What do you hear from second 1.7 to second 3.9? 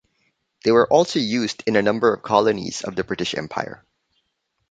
a number of colonies of the British Empire.